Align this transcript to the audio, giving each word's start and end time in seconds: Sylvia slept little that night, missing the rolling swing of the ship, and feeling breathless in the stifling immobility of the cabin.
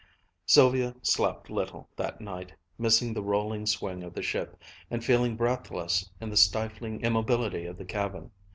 Sylvia 0.47 0.95
slept 1.03 1.51
little 1.51 1.87
that 1.95 2.19
night, 2.21 2.55
missing 2.79 3.13
the 3.13 3.21
rolling 3.21 3.67
swing 3.67 4.01
of 4.01 4.15
the 4.15 4.23
ship, 4.23 4.59
and 4.89 5.05
feeling 5.05 5.35
breathless 5.35 6.09
in 6.19 6.31
the 6.31 6.37
stifling 6.37 7.01
immobility 7.01 7.67
of 7.67 7.77
the 7.77 7.85
cabin. 7.85 8.31